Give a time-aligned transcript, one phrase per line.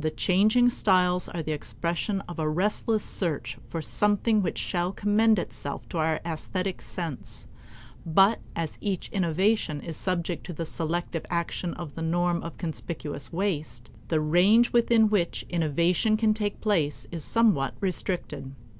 [0.00, 5.38] The changing styles are the expression of a restless search for something which shall commend
[5.38, 7.46] itself to our aesthetic sense;
[8.04, 13.32] but as each innovation is subject to the selective action of the norm of conspicuous
[13.32, 18.50] waste, the range within which innovation can take place is somewhat restricted.